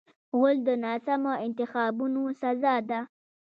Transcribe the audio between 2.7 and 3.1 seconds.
ده.